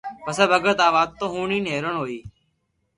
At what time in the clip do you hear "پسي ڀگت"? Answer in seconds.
0.25-0.79